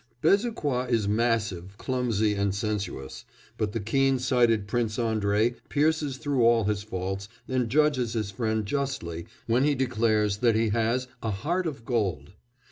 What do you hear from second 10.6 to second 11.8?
has "a heart